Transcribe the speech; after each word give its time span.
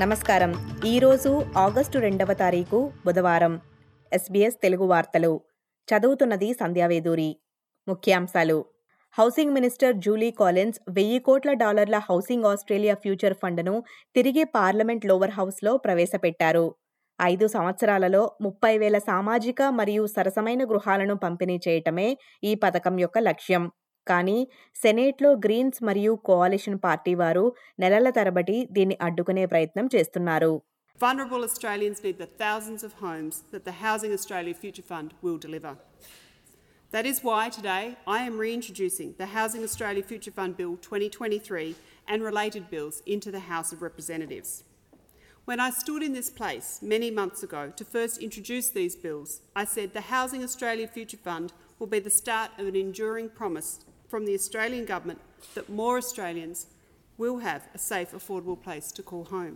నమస్కారం. 0.00 0.80
ఈరోజు 0.86 1.44
ఆగస్టు 1.56 1.98
రెండవ 1.98 2.32
తారీఖు 2.32 2.92
బుధవారం. 3.06 3.60
ఎస్బీఎస్ 4.12 4.56
తెలుగు 4.62 4.84
వార్తలు. 4.84 5.40
చదువుతున్నది 5.88 6.52
సంధ్యావేదూరి 6.52 7.36
ముఖ్యాంశాలు. 7.88 8.64
హౌసింగ్ 9.18 9.54
మినిస్టర్ 9.54 9.96
జూలీ 9.96 10.30
కాలిన్స్ 10.30 10.80
వెయ్యి 10.88 11.18
కోట్ల 11.18 11.52
డాలర్ల 11.52 11.98
హౌసింగ్ 11.98 12.44
ఆస్ట్రేలియా 12.44 12.94
ఫ్యూచర్ 12.94 13.34
ఫండ్ను 13.34 13.84
తిరిగి 14.14 14.44
పార్లమెంట్ 14.44 15.06
లోవర్ 15.06 15.30
హౌస్లో 15.30 15.76
ప్రవేశపెట్టారు. 15.76 16.74
ఐదు 17.22 17.46
సంవత్సరాలలో 17.46 18.36
ముప్పై 18.40 18.78
వేల 18.78 18.98
సామాజిక 18.98 19.62
మరియు 19.62 20.06
సరసమైన 20.06 20.64
గృహాలను 20.64 21.16
పంపిణీ 21.16 21.60
చేయటమే 21.68 22.18
ఈ 22.44 22.54
పథకం 22.54 22.98
యొక్క 22.98 23.18
లక్ష్యం. 23.18 23.72
కానీ 24.11 24.37
సెనేట్లో 24.81 25.29
గ్రీన్స్ 25.45 25.79
మరియు 25.89 26.13
కోalition 26.29 26.75
పార్టీ 26.85 27.13
వారు 27.21 27.45
నెలల 27.83 28.09
తరబడి 28.17 28.57
దీన్ని 28.77 28.97
అడ్డుకునే 29.07 29.45
ప్రయత్నం 29.53 29.87
చేస్తున్నారు 29.95 30.53
Vulnerable 31.03 31.43
Australians 31.47 31.99
need 32.05 32.17
the 32.17 32.31
thousands 32.41 32.81
of 32.87 32.93
homes 33.03 33.35
that 33.51 33.63
the 33.67 33.75
Housing 33.83 34.13
Australia 34.15 34.55
Future 34.63 34.83
Fund 34.89 35.09
will 35.25 35.37
deliver. 35.45 35.71
That 36.91 37.05
is 37.05 37.17
why 37.27 37.43
today 37.57 37.83
I 38.15 38.19
am 38.29 38.35
reintroducing 38.37 39.09
the 39.21 39.27
Housing 39.27 39.63
Australia 39.63 40.03
Future 40.03 40.31
Fund 40.31 40.57
Bill 40.57 40.73
2023 40.77 41.75
and 42.07 42.21
related 42.21 42.63
bills 42.69 42.97
into 43.05 43.31
the 43.31 43.45
House 43.51 43.71
of 43.71 43.81
Representatives. 43.81 44.51
When 45.45 45.59
I 45.59 45.69
stood 45.69 46.03
in 46.03 46.13
this 46.13 46.29
place 46.29 46.79
many 46.81 47.09
months 47.11 47.43
ago 47.43 47.71
to 47.75 47.85
first 47.85 48.17
introduce 48.19 48.69
these 48.69 48.97
bills, 48.97 49.41
I 49.55 49.65
said 49.65 49.93
the 49.93 50.09
Housing 50.15 50.43
Australia 50.43 50.87
Future 50.87 51.17
Fund 51.17 51.53
will 51.79 51.87
be 51.87 51.99
the 51.99 52.09
start 52.11 52.51
of 52.57 52.67
an 52.67 52.75
enduring 52.75 53.29
promise 53.29 53.71
from 54.14 54.24
the 54.24 54.34
Australian 54.34 54.84
Government 54.84 55.20
that 55.54 55.68
more 55.72 55.94
Australians 55.98 56.58
will 57.18 57.38
have 57.40 57.62
a 57.70 57.80
safe, 57.80 58.10
affordable 58.12 58.58
place 58.58 58.88
to 58.92 59.02
call 59.04 59.24
home. 59.28 59.54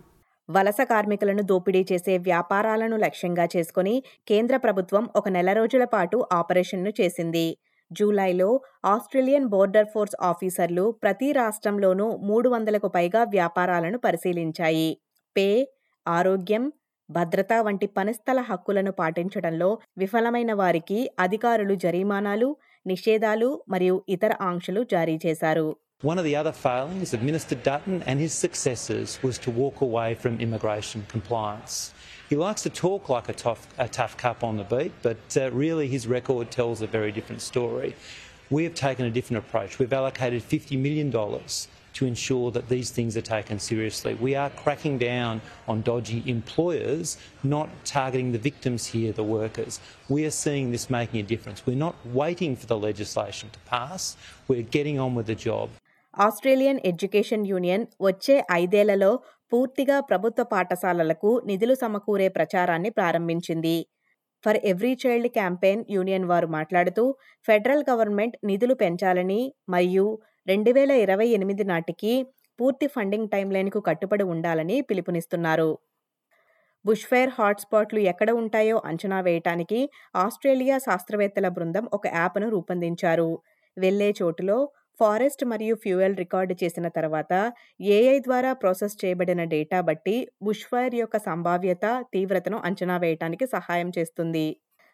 వలస 0.49 0.81
కార్మికులను 0.89 1.43
దోపిడీ 1.49 1.81
చేసే 1.89 2.13
వ్యాపారాలను 2.27 2.95
లక్ష్యంగా 2.97 3.45
చేసుకుని 3.53 3.93
కేంద్ర 4.27 4.55
ప్రభుత్వం 4.57 5.03
ఒక 5.15 5.29
నెల 5.29 5.49
రోజుల 5.53 5.85
పాటు 5.91 6.17
ఆపరేషన్ను 6.37 6.91
చేసింది 6.99 7.45
జూలైలో 7.91 8.49
ఆస్ట్రేలియన్ 8.93 9.47
బోర్డర్ 9.53 9.89
ఫోర్స్ 9.93 10.17
ఆఫీసర్లు 10.29 10.85
ప్రతి 11.03 11.29
రాష్ట్రంలోనూ 11.39 12.07
మూడు 12.29 12.49
వందలకు 12.49 12.89
పైగా 12.97 13.21
వ్యాపారాలను 13.35 13.99
పరిశీలించాయి 14.07 14.89
పే 15.35 15.47
ఆరోగ్యం 16.05 16.65
భద్రత 17.09 17.53
వంటి 17.65 17.89
పనిస్థల 17.95 18.39
హక్కులను 18.49 18.93
పాటించడంలో 18.97 19.69
విఫలమైన 19.97 20.53
వారికి 20.55 20.99
అధికారులు 21.19 21.77
జరిమానాలు 21.85 22.49
నిషేధాలు 22.92 23.48
మరియు 23.74 23.96
ఇతర 24.16 24.32
ఆంక్షలు 24.50 24.82
జారీ 24.94 25.16
చేశారు 25.26 25.66
One 26.10 26.18
of 26.20 26.26
the 26.28 26.36
other 26.40 26.52
failings 26.64 27.10
of 27.16 27.20
Minister 27.28 27.56
Dutton 27.68 28.02
and 28.08 28.16
his 28.24 28.32
successors 28.44 29.10
was 29.26 29.36
to 29.44 29.50
walk 29.62 29.76
away 29.86 30.10
from 30.22 30.32
immigration 30.46 31.00
compliance. 31.14 31.74
He 32.30 32.36
likes 32.36 32.62
to 32.66 32.70
talk 32.70 33.02
like 33.14 33.28
a 33.34 33.36
tough, 33.44 33.62
a 33.78 33.88
tough 33.88 34.14
cup 34.24 34.38
on 34.48 34.56
the 34.60 34.64
beat, 34.64 34.92
but 35.08 35.24
uh, 35.36 35.42
really 35.62 35.86
his 35.88 36.06
record 36.06 36.50
tells 36.50 36.78
a 36.80 36.86
very 36.86 37.12
different 37.18 37.42
story. 37.42 37.90
We 38.50 38.64
have 38.64 38.74
taken 38.74 39.04
a 39.06 39.10
different 39.10 39.38
approach. 39.44 39.78
We've 39.78 39.92
allocated 39.92 40.42
$50 40.42 40.78
million 40.86 41.08
to 41.93 42.05
ensure 42.05 42.51
that 42.51 42.69
these 42.69 42.89
things 42.89 43.15
are 43.15 43.27
taken 43.29 43.59
seriously. 43.61 44.13
We 44.19 44.35
are 44.35 44.49
cracking 44.51 44.97
down 44.99 45.41
on 45.67 45.81
dodgy 45.81 46.23
employers, 46.27 47.17
not 47.45 47.69
targeting 47.85 48.31
the 48.31 48.37
victims 48.39 48.87
here, 48.87 49.11
the 49.13 49.23
workers. 49.31 49.79
We 50.09 50.25
are 50.25 50.35
seeing 50.35 50.71
this 50.71 50.89
making 50.89 51.19
a 51.19 51.23
difference. 51.23 51.65
We're 51.65 51.75
not 51.79 51.95
waiting 52.13 52.55
for 52.55 52.67
the 52.67 52.77
legislation 52.79 53.49
to 53.49 53.59
pass, 53.67 54.01
we're 54.47 54.69
getting 54.77 54.99
on 54.99 55.13
with 55.15 55.27
the 55.27 55.39
job. 55.49 55.67
Australian 56.13 56.79
education 56.89 57.43
union 57.45 57.83
వచ్చే 58.01 58.35
ఐదేళ్ళలో 58.53 59.09
పూర్తిగా 59.51 59.97
ప్రభుత్వ 60.09 60.43
పాఠశాలలకు 60.53 61.29
నిధులు 61.49 61.75
సమకూరే 61.75 62.27
ప్రచారాన్ని 62.37 62.89
ప్రారంభించింది 62.89 63.77
for 64.43 64.59
every 64.71 64.91
child 65.03 65.29
campaign 65.37 65.83
union 65.95 66.25
వారు 66.31 66.47
మాట్లాడుతూ 66.57 67.03
ఫెడరల్ 67.47 67.83
గవర్నమెంట్ 67.89 68.35
నిధులు 68.49 68.75
పెంచాలని 68.83 69.41
మరియు 69.69 70.05
రెండు 70.49 70.71
వేల 70.71 70.91
ఇరవై 71.03 71.25
ఎనిమిది 71.27 71.63
నాటికి 71.63 72.11
పూర్తి 72.59 72.87
ఫండింగ్ 72.87 73.29
టైంలైన్కు 73.29 73.79
కట్టుబడి 73.79 74.25
ఉండాలని 74.33 74.77
పిలుపునిస్తున్నారు. 74.81 75.69
బుష్ఫైర్ 76.85 77.31
హాట్స్పాట్లు 77.37 77.99
ఎక్కడ 78.11 78.29
ఉంటాయో 78.41 78.77
అంచనా 78.85 79.19
వేయటానికి 79.21 79.79
ఆస్ట్రేలియా 80.15 80.77
శాస్త్రవేత్తల 80.77 81.47
బృందం 81.47 81.85
ఒక 81.93 82.05
యాప్ను 82.13 82.47
రూపొందించారు. 82.49 83.29
వెళ్ళే 83.77 84.09
చోటులో 84.21 84.57
ఫారెస్ట్ 84.99 85.43
మరియు 85.45 85.75
ఫ్యూయల్ 85.75 86.15
రికార్డు 86.15 86.55
చేసిన 86.61 86.87
తర్వాత 86.87 87.33
ఏఐ 87.89 88.17
ద్వారా 88.19 88.53
ప్రాసెస్ 88.53 88.95
చేయబడిన 89.01 89.43
డేటా 89.53 89.79
బట్టి 89.81 90.15
బుష్ఫైర్ 90.43 90.95
యొక్క 90.95 91.17
సంభావ్యత 91.27 91.85
తీవ్రతను 92.13 92.57
అంచనా 92.69 92.97
వేయటానికి 92.97 93.47
సహాయం 93.47 93.91
చేస్తుంది. 93.97 94.47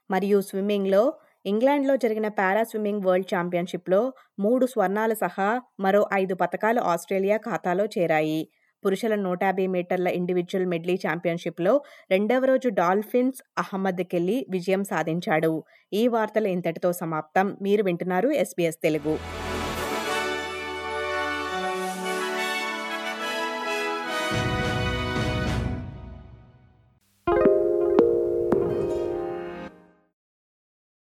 మరియు 0.10 0.40
స్విమ్మింగ్లో 0.42 1.04
ఇంగ్లాండ్లో 1.46 1.96
జరిగిన 1.96 2.28
పారా 2.28 2.64
స్విమ్మింగ్ 2.64 3.04
వరల్డ్ 3.04 3.36
ఛాంపియన్షిప్లో 3.36 4.14
మూడు 4.40 4.66
స్వర్ణాలు 4.66 5.14
సహా 5.14 5.62
మరో 5.80 6.10
ఐదు 6.14 6.36
పథకాలు 6.36 6.82
ఆస్ట్రేలియా 6.82 7.38
ఖాతాలో 7.38 7.86
చేరాయి. 7.86 8.50
పురుషుల 8.86 9.16
నూట 9.16 9.44
యాభై 9.44 9.68
మీటర్ల 9.68 10.08
ఇండివిజువల్ 10.08 10.66
మెడ్లీ 10.66 10.96
ఛాంపియన్షిప్లో 10.96 11.82
రెండవ 12.12 12.46
రోజు 12.46 12.70
డాల్ఫిన్స్ 12.70 13.40
అహ్మద్ 13.58 14.04
కెల్లి 14.04 14.46
విజయం 14.50 14.84
సాధించాడు. 14.84 15.64
ఈ 15.94 16.08
వార్తలు 16.08 16.48
ఇంతటితో 16.48 16.94
సమాప్తం. 16.94 17.58
మీరు 17.62 17.84
వింటున్నారు 17.84 18.30
ఎస్బీఎస్ 18.30 18.84
తెలుగు. 18.84 19.45